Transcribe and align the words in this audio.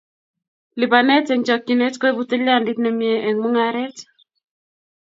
Lipanet 0.79 1.25
eng 1.33 1.45
chokchinet 1.47 1.95
koibu 2.01 2.23
tilyandit 2.29 2.77
ne 2.81 2.89
mie 2.99 3.17
eng 3.27 3.37
mungaret 3.41 3.97